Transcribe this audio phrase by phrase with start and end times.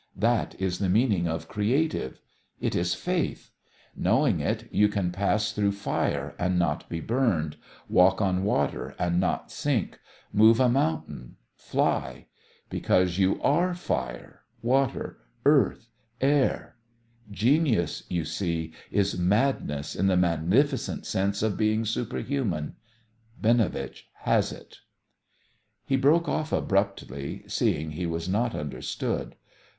[0.17, 2.19] That is the meaning of 'creative.'
[2.59, 3.51] It is faith.
[3.95, 7.55] Knowing it, you can pass through fire and not be burned,
[7.87, 9.99] walk on water and not sink,
[10.33, 12.25] move a mountain, fly.
[12.67, 16.77] Because you are fire, water, earth, air.
[17.29, 22.75] Genius, you see, is madness in the magnificent sense of being superhuman.
[23.39, 24.79] Binovitch has it."
[25.85, 29.35] He broke off abruptly, seeing he was not understood.